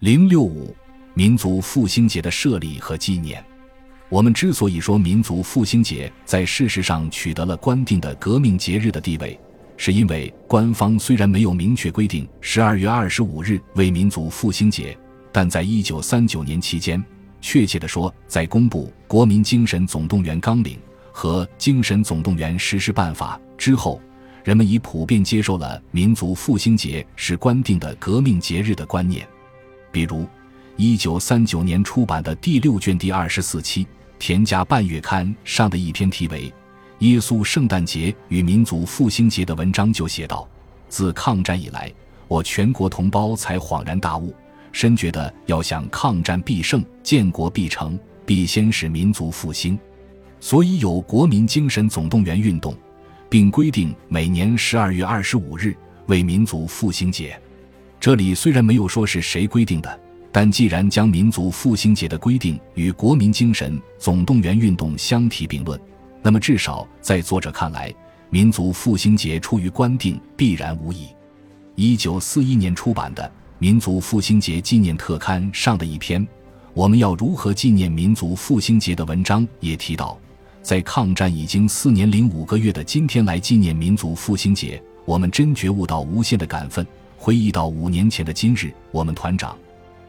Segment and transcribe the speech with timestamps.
[0.00, 0.72] 零六五
[1.12, 3.44] 民族复兴节的设立和纪念。
[4.08, 9.36] 我们之所以说民族复兴节在事实上取得了官定的革命节日的地位，
[9.76, 14.96] 是因为官方虽然没有明确规定十二月二十五日为民族复兴节，
[15.32, 17.04] 但在一九三九年期间，
[17.40, 20.76] 确切的说，在公布《国民精神总动员纲领》
[21.10, 24.00] 和《精神总动员实施办法》之后，
[24.44, 29.26] 人们已普遍接受了民族复兴节是官定的革命节日的观念。
[29.98, 30.24] 比如，
[30.76, 33.84] 一九三九年出版的第六卷第二十四期
[34.16, 36.48] 《田家半月刊》上的一篇题为
[37.00, 40.48] 《耶稣圣诞节与民族复兴节》的文章就写道
[40.88, 41.92] ：“自抗战以来，
[42.28, 44.32] 我全国同胞才恍然大悟，
[44.70, 49.76] 深觉得要想抗战必胜、建国必成，必先使民族复兴，
[50.38, 52.72] 所以有国民精神总动员运动，
[53.28, 55.76] 并规定每年十二月二十五日
[56.06, 57.36] 为民族复兴节。”
[58.00, 65.78] 这里虽然没有说是谁规定的，但既然将民族复兴节的规定与国民精神总动员运动相提并论，
[66.22, 67.92] 那么至少在作者看来，
[68.30, 71.08] 民族复兴节出于官定必然无疑。
[71.74, 73.22] 一九四一年出版的
[73.58, 76.24] 《民族复兴节纪念特刊》上的一篇
[76.74, 80.16] “我们要如何纪念民族复兴节”的文章也提到，
[80.62, 86.86] 在抗战已经四年零五个月的今天来纪念民族复兴节，我们真觉悟到无限的感奋。
[87.18, 89.58] 回忆到五年前的今日，我们团长，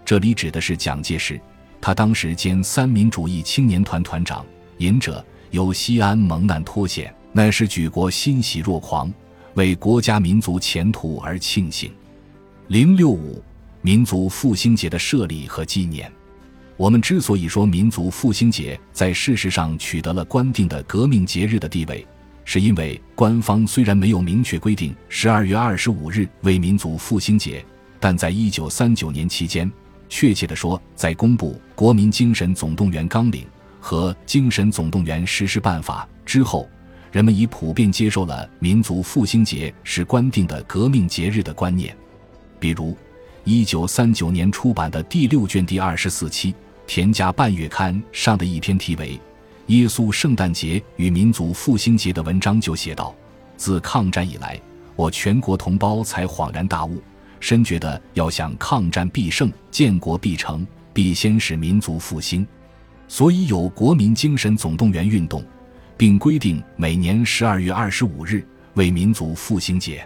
[0.06, 1.42] 这里指的是蒋介石，
[1.82, 4.46] 他当时兼三民主义青年团团长。
[4.78, 9.12] 隐者有西安蒙难脱险，乃是举国欣喜若狂，
[9.56, 11.92] 为国家民族前途而庆幸。
[12.68, 13.44] 零六五
[13.82, 16.10] 民族复兴节的设立和纪念，
[16.78, 22.08] 我们之所以说民族复兴节在事实上取得了官定的革命节日的地位。
[22.52, 27.64] 是因为官方虽然没有明确规定十二月二十五日为民族复兴节，
[28.00, 29.72] 但在一九三九年期间，
[30.09, 33.44] 确切地说，在公布《国民精神总动员纲领》
[33.80, 36.67] 和《精神总动员实施办法》之后，
[37.11, 41.95] 人们已普遍接受了民族复兴节是官定的革命节日的观念。
[42.59, 42.98] 比如，
[43.43, 46.52] 一九三九年出版的第六卷第二十四期
[46.88, 49.21] 《田家半月刊》上的一篇题为。
[49.70, 53.14] 耶稣圣诞节与民族复兴节的文章就写道
[53.56, 54.60] ：“自抗战以来，
[54.96, 57.00] 我全国同胞才恍然大悟，
[57.40, 62.46] 深觉得要想抗战必胜、建国必成，必先使民族复兴，
[63.08, 65.44] 所以有国民精神总动员运动，
[65.96, 68.44] 并规定每年十二月二十五日
[68.74, 70.04] 为民族复兴节。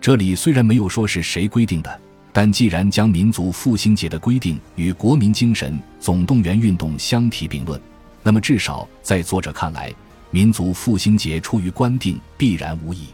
[0.00, 2.00] 这里虽然没有说是谁规定的，
[2.32, 7.80] 但既然将民族复兴节的规定与国民精神总动员运动相提并论。”
[8.22, 9.92] 那么，至少在作者看来，
[10.30, 13.08] 民族复兴节出于官定必然无疑。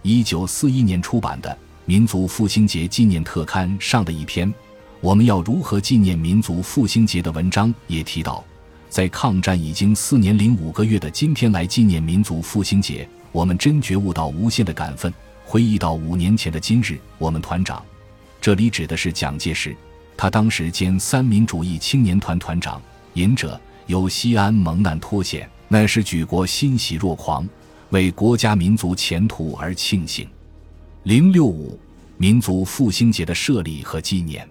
[0.00, 1.50] 一九四一年出版的
[1.84, 4.52] 《民族复兴节纪念特刊》上的一篇
[5.02, 8.42] “我们要如何纪念民族复兴节”的文章也提到，
[8.88, 15.12] 在抗战已经四年零五个月的今天来纪念民族复兴节，我们真觉悟到无限的感奋。
[15.44, 17.84] 回忆到五年前的今日，我们团长，
[18.40, 19.76] 这里指的是蒋介石，
[20.16, 22.80] 他当时兼三民主义青年团团长。
[23.14, 23.60] 隐者。
[23.88, 27.48] 有西安蒙难脱险，乃是举国欣喜若狂，
[27.88, 30.28] 为国家民族前途而庆幸。
[31.04, 31.80] 零六五
[32.18, 34.46] 民族复兴节的设立和纪念，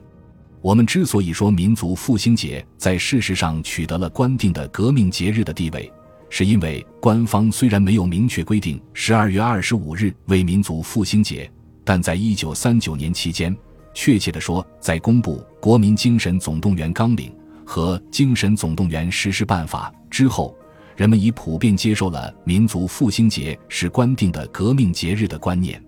[0.59, 5.91] 我们之所以说民族复兴节在事实上取得了官定的革命节日的地位，
[6.31, 11.47] 是因为官方虽然没有明确规定十二月二十五日为民族复兴节，
[11.85, 13.55] 但在一九三九年期间，
[13.93, 17.29] 确切地说，在公布《国民精神总动员纲领》。
[17.67, 20.55] 和《精神总动员实施办法》之后，
[20.95, 25.79] 人们已普遍接受了民族复兴节是官定的革命节日的观念。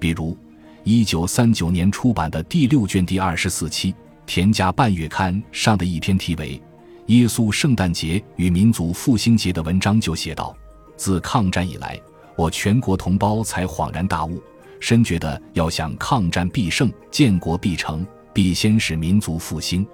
[0.00, 0.36] 比如，
[0.82, 3.92] 一九三九年出版的第六卷第二十四期
[4.26, 6.60] 《田家半月刊》上的一篇题为
[7.06, 10.52] “耶稣圣诞节与民族复兴节”的文章就写道
[10.98, 11.96] ：“自抗战以来，
[12.34, 14.42] 我全国同胞才恍然大悟，
[14.80, 18.04] 深觉得要想抗战必胜、建国必成，
[18.34, 19.86] 必先使民族复兴。”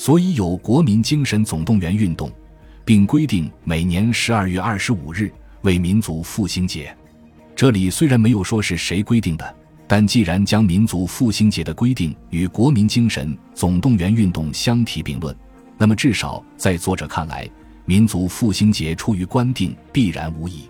[0.00, 2.32] 所以有国民精神总动员运动，
[2.86, 5.30] 并规定每年十二月二十五日
[5.60, 6.96] 为民族复兴节。
[7.54, 9.54] 这里虽然没有说是谁规定的，
[9.86, 15.36] 但既然将民族复兴节的规定与国民精神总动员运动相提并论，
[15.76, 17.46] 那么至少在作者看来，
[17.84, 20.62] 民族复兴节出于官定必然无疑。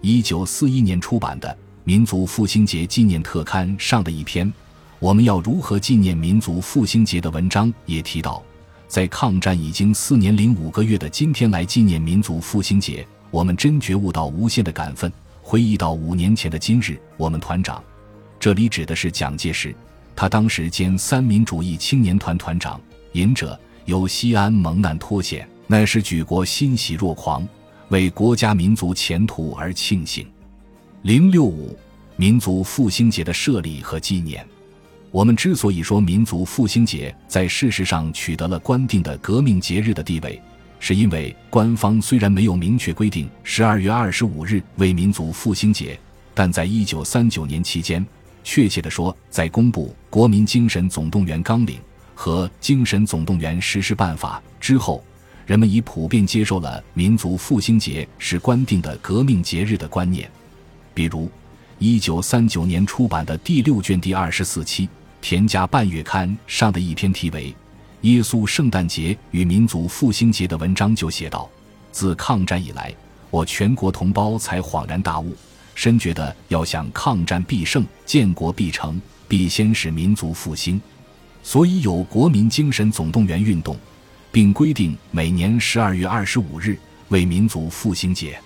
[0.00, 1.48] 一九四一年出版的
[1.82, 4.50] 《民族复兴节纪念特刊》上的一篇
[5.00, 8.40] “我们要如何纪念民族复兴节”的文章也提到。
[8.90, 15.10] 在抗战已经四年零五个月的今天来纪念民族复兴节，我们真觉悟到无限的感奋。
[15.40, 17.80] 回忆到五年前的今日，我们团长，
[18.40, 19.72] 这里指的是蒋介石，
[20.16, 22.80] 他当时兼三民主义青年团团长，
[23.12, 27.48] 隐者由西安蒙难脱险，乃是举国欣喜若狂，
[27.90, 30.26] 为国家民族前途而庆幸。
[31.02, 31.78] 零六五
[32.16, 34.44] 民族复兴节的设立和纪念，
[35.12, 40.40] 我们之所以说民族复兴节在事实上取得了官定的革命节日的地位，
[40.78, 45.98] 是因为官方虽然没有明确规定十二月二十五日为民族复兴节，
[46.32, 48.04] 但在一九三九年期间。
[48.42, 51.76] 确切的说，在公布《国民精神总动员纲领》
[52.14, 55.04] 和《精神总动员实施办法》之后，
[55.44, 60.30] 人们已普遍接受了民族复兴节是官定的革命节日的观念。
[60.94, 61.30] 比如
[61.80, 64.86] ，1939年出版的第六卷第二十四期
[65.20, 67.50] 《田家半月刊》上的一篇题为
[68.02, 71.48] 《耶稣圣诞节与民族复兴节》的文章就写道
[71.92, 72.92] ：“自抗战以来，
[73.30, 75.36] 我全国同胞才恍然大悟。”
[75.74, 80.80] 深觉得要想抗战必胜、建国必成，必先使民族复兴，
[81.42, 83.78] 所以有国民精神总动员运动，
[84.32, 86.78] 并规定每年十二月二十五日
[87.08, 88.38] 为民族复兴节。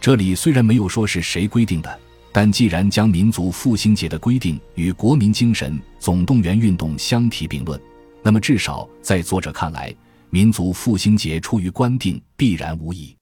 [0.00, 1.98] 这里虽然没有说是谁规定的，
[2.32, 7.80] 但既然将民族复兴节的规定与国民精神总动员运动相提并论，
[8.22, 9.94] 那么至少在作者看来，
[10.30, 13.16] 民族复兴节出于官定必然无疑。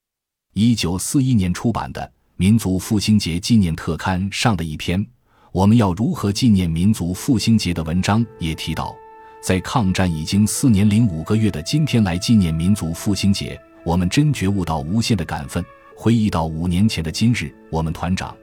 [0.55, 2.13] 一九四一年出版的。
[2.39, 5.03] 民族复兴节纪念特刊上的一篇，
[5.53, 8.95] 我们要如何纪念民族复兴节的文章也提到，
[9.43, 15.65] 在抗战已经四年零五个月的今天来纪念民族复兴节，我们真觉悟到无限的感奋。
[15.97, 18.37] 回忆到五年前的今日，我们团长，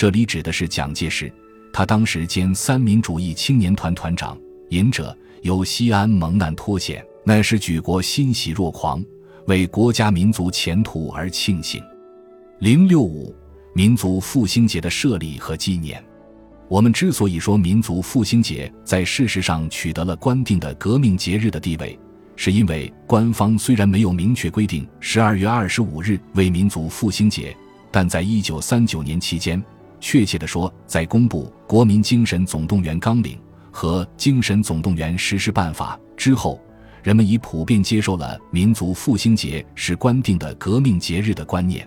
[0.00, 1.30] 这里指的是蒋介石，
[1.70, 4.34] 他当时兼三民主义青年团团长，
[4.70, 9.04] 隐者由西安蒙难脱险，乃是举国欣喜若狂，
[9.46, 11.82] 为国家民族前途而庆幸。
[12.60, 13.36] 零六五
[13.74, 16.02] 民族复兴节的设立和纪念，
[16.66, 21.98] 我们之所以说民族复兴节在事实上取得了官定的革命节日的地位，
[22.36, 27.54] 是因为官方虽然没有明确规定十二月二十五日为民族复兴节，
[27.90, 29.62] 但在一九三九年期间，
[30.00, 33.36] 确切地说，在公布《国民精神总动员纲领》
[33.70, 36.60] 和《精神总动员实施办法》之后，
[37.02, 41.86] 人们已普遍接受了民族复兴节是官定的革命节日的观念。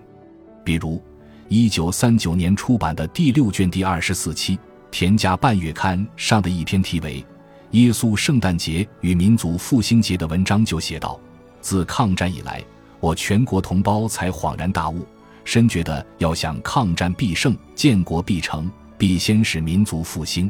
[0.63, 1.01] 比如，
[1.49, 4.55] 一九三九年出版的第六卷第二十四期
[4.91, 7.21] 《田家半月刊》上的一篇题为
[7.71, 11.19] 《耶稣圣诞节与民族复兴节》的文章就写道
[11.61, 12.63] ：“自抗战以来，
[12.99, 15.05] 我全国同胞才恍然大悟，
[15.45, 20.49] 深觉得要想抗战必胜、建国必成，必先使民族复兴，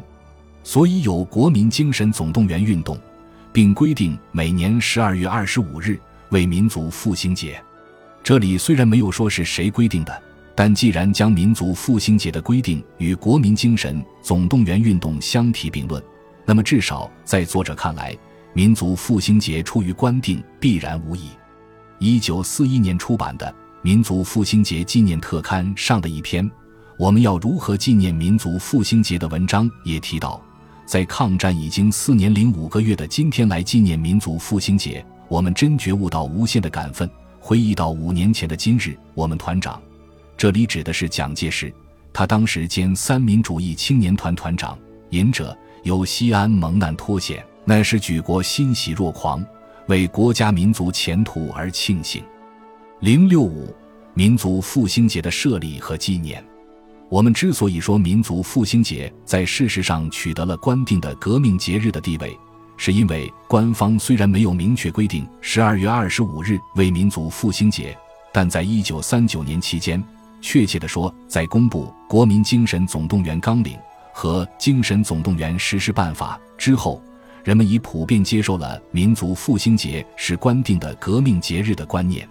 [0.62, 2.98] 所以有国民精神总动员运动，
[3.52, 5.98] 并规定每年十二月二十五日
[6.30, 7.60] 为民族复兴节。”
[8.22, 10.22] 这里虽然没有说是谁规定的，
[10.54, 16.02] 但既然将民族复兴节的规定与国民精神总动员运动相提并论，
[16.46, 18.16] 那么至少在作者看来，
[18.54, 21.28] 民族复兴节出于官定必然无疑。
[21.98, 23.46] 一九四一年出版的
[23.84, 26.50] 《民族复兴节纪念特刊》上的一篇
[26.96, 30.42] “我们要如何纪念民族复兴节”的文章也提到，
[30.86, 37.06] 在抗战已经四年零五个月的今天来纪念民族复兴节，我们真觉悟到无限的感奋。
[37.38, 39.78] 回忆到五年前的今日，我们团长，
[40.34, 41.70] 这里指的是蒋介石，
[42.10, 44.78] 他当时兼三民主义青年团团长，
[45.10, 49.44] 隐者由西安蒙难脱险，乃是举国欣喜若狂，
[49.88, 52.24] 为国家民族前途而庆幸。
[53.04, 53.68] 零六五
[54.14, 56.42] 民族复兴节的设立和纪念，
[57.10, 62.34] 我们之所以说民族复兴节在事实上取得了官定的革命节日的地位。
[62.78, 67.94] 是因为官方虽然没有明确规定十二月二十五日为民族复兴节，
[68.32, 70.02] 但在一九三九年期间，
[70.40, 73.74] 确切地说，在公布《国民精神总动员纲领》
[74.14, 77.02] 和《精神总动员实施办法》之后，
[77.44, 82.26] 人们已普遍接受了民族复兴节是官定的革命节日的观念。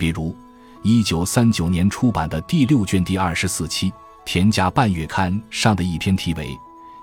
[0.00, 0.34] 比如，
[0.82, 3.90] 一九三九年出版的第六卷第二十四期
[4.24, 6.48] 《田家半月刊》上的一篇题为。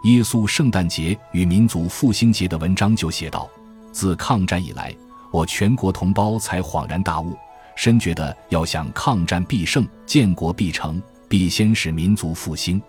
[0.04, 3.48] 耶稣圣诞节与民族复兴节的文章就写道
[3.94, 4.96] ：“自抗战以来，
[5.32, 7.38] 我全国同胞才恍然大悟，
[7.76, 11.00] 深觉得要想抗战必胜、建国必成，
[11.30, 12.82] 必先使民族复兴，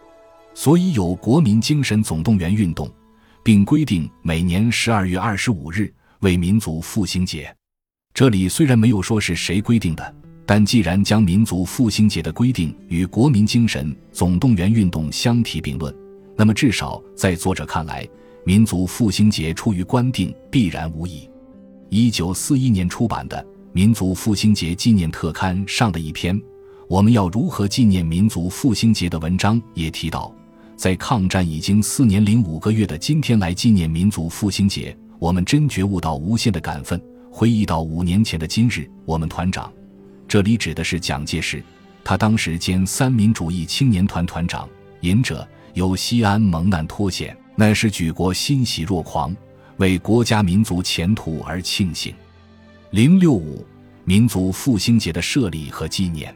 [0.54, 2.90] 所以有国民精神总动员运动，
[3.42, 7.57] 并规定每年十二月二十五日为民族复兴节。
[8.18, 15.94] 这里虽然没有说是谁规定的，但既然将民族复兴节的规定与国民精神总动员运动相提并论。”
[16.36, 18.04] 那么，至少在作者看来，
[18.44, 21.30] 民族复兴节出于官定必然无疑。
[21.90, 23.36] 一九四一年出版的
[23.72, 26.36] 《民族复兴节纪念特刊》上的一篇
[26.90, 30.34] “我们要如何纪念民族复兴节”的文章也提到，
[30.74, 37.00] 在抗战已经四年零五个月的今天来纪念民族复兴节，我们真觉悟到无限的感奋。
[37.38, 39.72] 回忆到五年前的今日，我们团长，
[40.26, 41.62] 这里指的是蒋介石，
[42.02, 44.68] 他当时兼三民主义青年团团长，
[45.02, 49.32] 隐者由西安蒙难脱险，乃是举国欣喜若狂，
[49.76, 52.12] 为国家民族前途而庆幸。
[52.90, 53.64] 零六五
[54.02, 56.34] 民族复兴节的设立和纪念。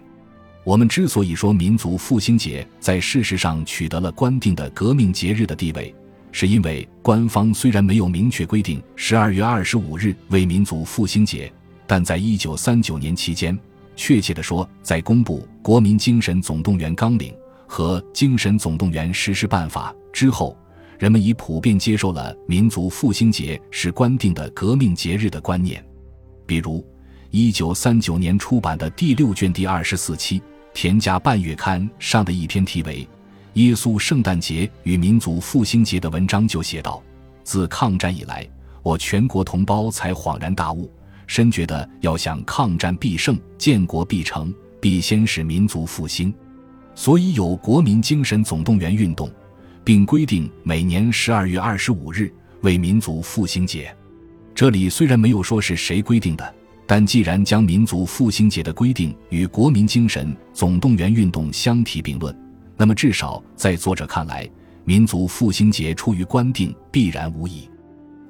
[0.63, 5.93] 我们之所以说民族复兴节在事实上取得了官定的革命节日的地位，
[6.33, 11.53] 是因为官方虽然没有明确规定十二月二十五日为民族复兴节，
[11.87, 13.57] 但在一九三九年期间，
[13.95, 17.33] 确切地说，在公布《国民精神总动员纲领》
[17.67, 20.57] 和《精神总动员实施办法》之后，
[20.99, 25.85] 人们已普遍接受了民族复兴节是官定的革命节日的观念。
[26.47, 26.83] 比如，
[27.31, 30.41] 一九三九年出版的第六卷第二十四期。
[30.75, 33.05] 《田家半月刊》上的一篇题为
[33.55, 37.03] 《耶稣圣诞节与民族复兴节》的文章就写道
[37.45, 38.49] ：“自抗战以来，
[38.83, 40.91] 我全国同胞才恍然大悟，
[41.27, 46.33] 深觉得要想抗战必胜、建国必成，必先使民族复兴，
[46.95, 49.31] 所以有国民精神总动员运动，
[49.85, 52.33] 并规定每年十二月二十五日
[52.63, 53.95] 为民族复兴节。
[54.55, 56.55] 这里虽然没有说是谁规定的。”
[56.85, 62.37] 但既然将民族复兴节的规定与国民精神总动员运动相提并论，
[62.83, 64.51] 那么至少在作者看来，
[64.85, 67.71] 民族复兴节出于官定必然无疑。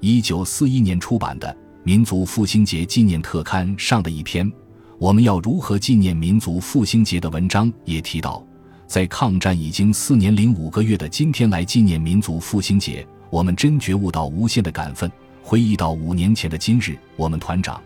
[0.00, 1.48] 一九四一年出版的
[1.84, 4.52] 《民族复兴节纪念特刊》上的一篇
[5.00, 8.46] “我们要如何纪念民族复兴节”的文章也提到，
[8.86, 15.10] 在抗战已经四年零五个月的今天来纪念民族复兴节，我们真觉悟到无限的感奋。
[15.42, 17.80] 回忆到五年前的今日，我们团长。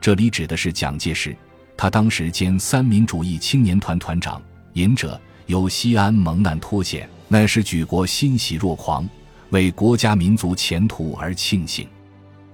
[0.00, 1.36] 这里指的是蒋介石，
[1.76, 4.40] 他当时兼三民主义青年团团长，
[4.74, 9.08] 隐者由西安蒙难脱险，乃是举国欣喜若狂，
[9.50, 11.86] 为国家民族前途而庆幸。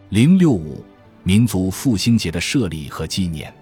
[0.09, 0.85] 零六五
[1.23, 3.53] 民族复兴节的设立和纪念。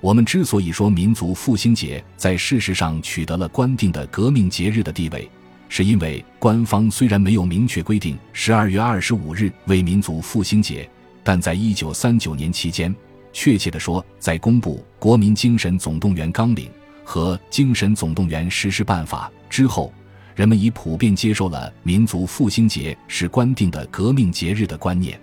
[0.00, 5.30] 我们之所以说民族复兴节在事实上取得了官定的革命节日的地位，
[5.68, 10.88] 是因为官方虽然没有明确规定十二月二十五日为民族复兴节，
[11.22, 12.94] 但在一九三九年期间。
[13.34, 16.66] 确切地说，在公布《国民精神总动员纲领》
[17.04, 19.92] 和《精神总动员实施办法》之后，
[20.34, 25.20] 人们已普遍接受了民族复兴节是官定的革命节日的观念。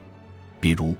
[0.59, 0.95] 比如，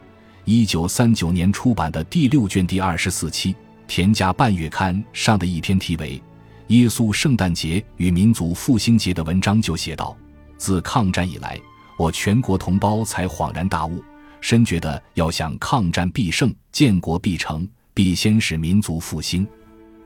[0.45, 3.53] 一九三九年出版的第六卷第二十四期
[3.87, 6.17] 《田家半月刊》上的一篇题为
[6.67, 10.15] 《耶稣圣诞节与民族复兴节》的文章就写道
[10.57, 11.59] ：“自抗战以来，
[11.97, 14.03] 我全国同胞才恍然大悟。”
[14.41, 19.45] 深觉得要想抗战必胜、建国必成，必先使民族复兴，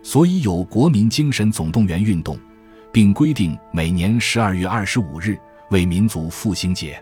[0.03, 2.37] 所以有国民精神总动员运动，
[2.91, 5.35] 并规定每年十二月二十五日
[5.71, 7.01] 为民族复兴节。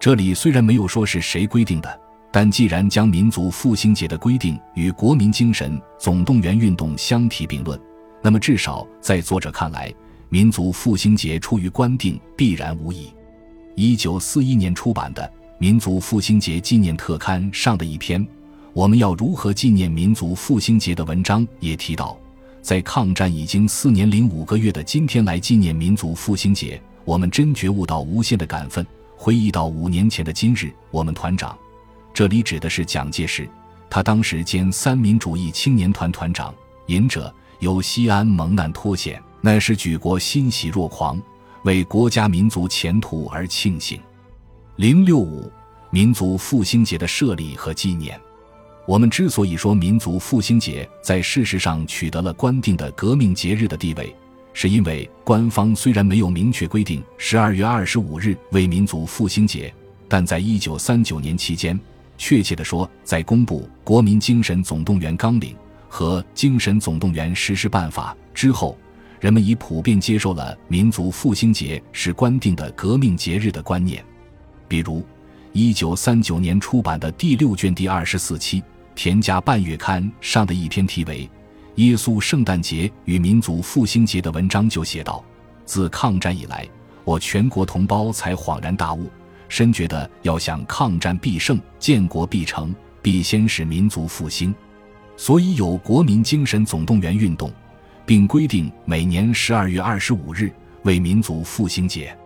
[0.00, 2.00] 这里虽然没有说是谁规定的，
[2.32, 7.78] 但既然将民族复兴节的规定与国民精神总动员运动相提并论，
[8.22, 9.94] 那么至少在作者看来，
[10.28, 13.12] 民族复兴节出于官定必然无疑。
[13.76, 15.30] 一九四一年出版的。
[15.62, 18.26] 民族复兴节纪念特刊上的一篇
[18.72, 22.18] “我们要如何纪念民族复兴节”的文章也提到，
[22.62, 28.86] 在抗战已经四年零五个月的今天来纪念民族复兴节，我们真觉悟到无限的感奋。
[29.16, 31.56] 回忆到五年前的今日，我们团长，
[32.14, 33.48] 这里指的是蒋介石，
[33.88, 36.54] 他当时兼三民主义青年团团长，
[36.86, 41.20] 隐者由西安蒙难脱险，乃是举国欣喜若狂，
[41.64, 44.00] 为国家民族前途而庆幸。
[44.76, 45.50] 零六五
[45.90, 48.18] 民族复兴节的设立和纪念。
[48.86, 54.14] 我们之所以说民族复兴节在事实上取得了官定的革命节日的地位，
[54.52, 59.72] 是因为官方虽然没有明确规定十二月二十五日为民族复兴节，
[60.08, 61.78] 但在一九三九年期间，
[62.18, 65.52] 确切地说，在公布《国民精神总动员纲领》
[65.88, 68.76] 和《精神总动员实施办法》之后，
[69.20, 74.04] 人们已普遍接受了民族复兴节是官定的革命节日的观念。
[74.66, 75.04] 比如，
[75.52, 78.60] 一九三九年出版的第六卷第二十四期
[78.94, 81.26] 《田家半月刊》上的一篇题为
[81.74, 85.24] 《耶稣圣诞节与民族复兴节》的文章就写道
[85.66, 86.64] ：“自抗战以来，
[87.02, 89.10] 我全国同胞才恍然大悟，
[89.48, 94.54] 深觉得要想抗战必胜、建国必成，必先使民族复兴，
[95.16, 97.52] 所以有国民精神总动员运动，
[98.06, 100.52] 并规定每年十二月二十五日
[100.84, 102.16] 为民族复兴节。”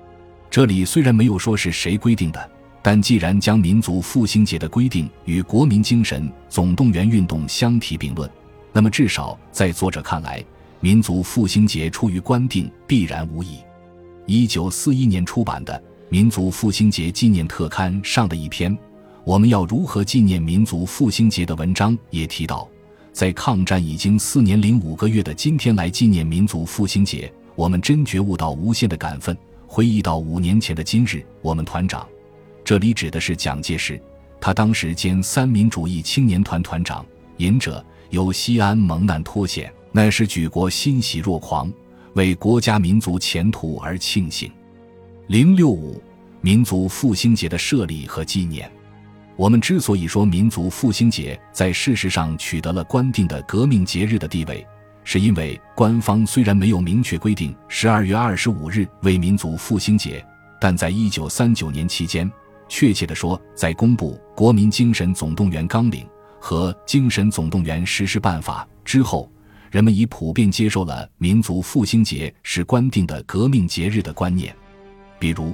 [0.50, 2.50] 这里虽然没有说是谁规定的，
[2.86, 8.30] 但既然将民族复兴节的规定与国民精神总动员运动相提并论，
[8.74, 10.44] 那么至少在作者看来，
[10.80, 13.56] 民族复兴节出于官定必然无疑。
[14.26, 15.72] 一九四一年出版的
[16.10, 18.76] 《民族复兴节纪念特刊》上的一篇
[19.24, 22.68] “我们要如何纪念民族复兴节”的文章也提到，
[23.14, 29.34] 在抗战已经四年零五个月的今天来纪念民族复兴节，我们真觉悟到无限的感奋。
[29.66, 32.06] 回忆到五年前的今日，我们团长，
[32.64, 34.00] 这里指的是蒋介石，
[34.40, 37.04] 他当时兼三民主义青年团团长，
[37.36, 41.70] 隐者由西安蒙难脱险，乃是举国欣喜若狂。
[42.14, 44.48] 为国家民族前途而庆幸。
[45.26, 46.00] 零六五
[46.40, 48.70] 民族复兴节的设立和纪念，
[49.34, 54.64] 我们之所以说民族复兴节在事实上取得了官定的革命节日的地位，
[55.02, 60.24] 是因为官方虽然没有明确规定十二月二十五日为民族复兴节，
[60.60, 62.30] 但在一九三九年期间，
[62.68, 66.04] 确切的说，在公布《国民精神总动员纲领》
[66.40, 69.30] 和《精神总动员实施办法》之后。
[69.70, 74.54] 人们已普遍接受了民族复兴节是官定的革命节日的观念，
[75.18, 75.52] 比如，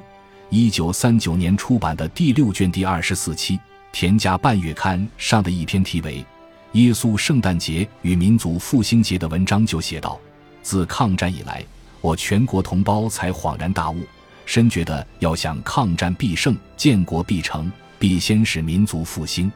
[0.50, 3.56] 一九三九年出版的第六卷第二十四期
[3.92, 6.18] 《田家半月刊》上的一篇题为
[6.72, 10.20] 《耶稣圣诞节与民族复兴节》的文章就写道
[10.60, 11.64] ：“自抗战以来，
[12.02, 14.02] 我全国同胞才恍然大悟，
[14.50, 19.48] 深觉得要想抗战必胜、建国必成，必先使民族复兴，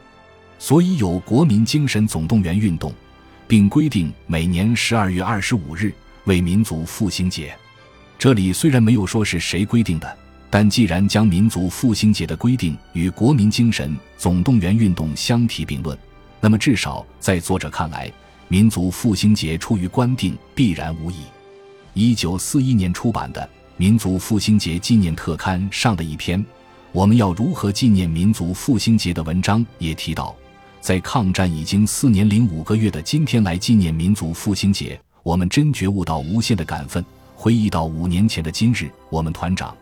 [0.57, 2.93] 所以有国民精神总动员运动。”
[3.45, 7.53] 并规定每年十二月二十五日为民族复兴节。
[8.17, 10.17] 这里虽然没有说是谁规定的，
[10.49, 15.95] 但既然将民族复兴节的规定与国民精神总动员运动相提并论，
[16.39, 18.09] 那么至少在作者看来，
[18.47, 21.17] 民族复兴节出于官定必然无疑。
[21.93, 23.41] 一九四一年出版的
[23.77, 26.43] 《民族复兴节纪念特刊》上的一篇
[26.93, 30.33] “我们要如何纪念民族复兴节”的文章也提到。
[30.79, 37.03] 在抗战已经四年零五个月的今天来纪念民族复兴节，我们真觉悟到无限的感奋。
[37.35, 39.75] 回忆到五年前的今日，我们团长，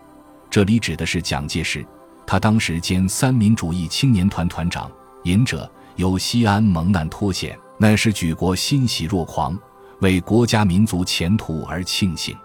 [0.50, 1.86] 这里指的是蒋介石，
[2.26, 4.90] 他当时兼三民主义青年团团长，
[5.26, 9.56] 隐者由西安蒙难脱险，乃是举国欣喜若狂，
[10.00, 12.36] 为国家民族前途而庆幸。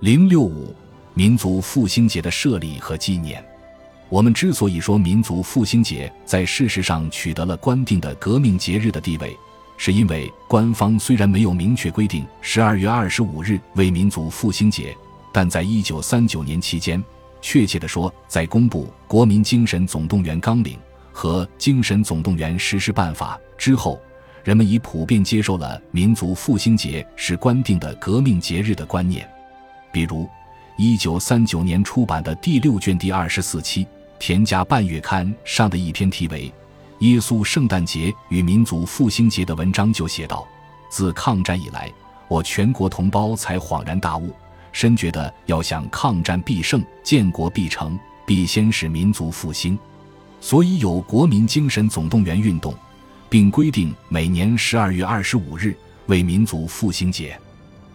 [0.00, 0.74] 零六五
[1.12, 3.44] 民族复兴节的设立和纪念。
[4.08, 9.36] 我们之所以说民族复兴节在事实上取得了官定的革命节日的地位，
[9.76, 14.96] 是因为官方虽然没有明确规定十二月二十五日为民族复兴节，
[15.34, 17.04] 但在一九三九年期间，
[17.42, 20.76] 确切的说，在公布《国民精神总动员纲领》
[21.12, 24.00] 和《精神总动员实施办法》之后，
[24.44, 29.28] 人们已普遍接受了民族复兴节是官定的革命节日的观念。
[29.92, 30.28] 比如，
[30.76, 33.84] 一九三九年出版的第六卷第二十四期。
[34.22, 36.46] 《田家半月刊》上的一篇题为
[36.98, 40.46] 《耶稣圣诞节与民族复兴节》的文章就写道
[40.92, 41.90] ：“自抗战以来，
[42.28, 44.30] 我全国同胞才恍然大悟，
[44.72, 49.78] 深觉得要想抗战必胜、建国必成，必先使民族复兴，
[50.38, 52.74] 所以有国民精神总动员运动，
[53.30, 55.74] 并规定每年十二月二十五日
[56.08, 57.40] 为民族复兴节。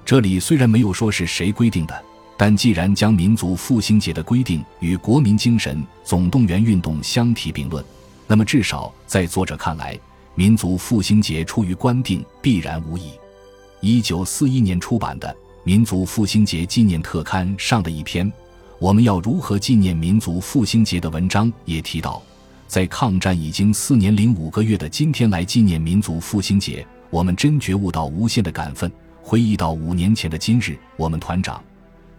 [0.05, 2.03] 这里虽然没有说是谁规定的。”
[2.37, 7.81] 但既然将民族复兴节的规定与国民精神总动员运动相提并论，
[8.27, 9.97] 那么至少在作者看来，
[10.35, 13.11] 民族复兴节出于官定必然无疑。
[13.79, 15.29] 一九四一年出版的
[15.63, 18.29] 《民族复兴节纪念特刊》上的一篇
[18.79, 22.21] “我们要如何纪念民族复兴节”的文章也提到，
[22.67, 28.91] 在抗战已经四年零五个月的今天来纪念民族复兴节，我们真觉悟到无限的感奋。
[29.27, 31.59] 回忆到五年前的今日，我们团长。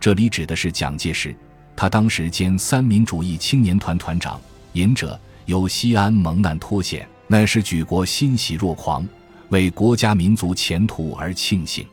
[0.00, 1.32] 这里指的是蒋介石，
[1.76, 4.40] 他当时兼三民主义青年团团长，
[4.72, 9.06] 隐者由西安蒙难脱险，乃是举国欣喜若狂，
[9.50, 11.86] 为国家民族前途而庆幸。